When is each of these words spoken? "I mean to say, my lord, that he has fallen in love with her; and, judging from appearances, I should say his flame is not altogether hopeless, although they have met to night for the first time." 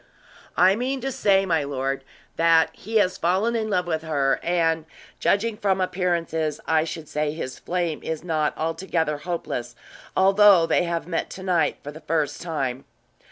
"I 0.57 0.75
mean 0.75 0.99
to 1.01 1.11
say, 1.11 1.45
my 1.45 1.63
lord, 1.63 2.03
that 2.35 2.71
he 2.73 2.95
has 2.97 3.19
fallen 3.19 3.55
in 3.55 3.69
love 3.69 3.85
with 3.85 4.01
her; 4.01 4.39
and, 4.41 4.85
judging 5.19 5.57
from 5.57 5.79
appearances, 5.79 6.59
I 6.65 6.85
should 6.85 7.07
say 7.07 7.33
his 7.33 7.59
flame 7.59 8.01
is 8.01 8.23
not 8.23 8.57
altogether 8.57 9.19
hopeless, 9.19 9.75
although 10.17 10.65
they 10.65 10.85
have 10.85 11.05
met 11.07 11.29
to 11.29 11.43
night 11.43 11.77
for 11.83 11.91
the 11.91 12.01
first 12.01 12.41
time." 12.41 12.85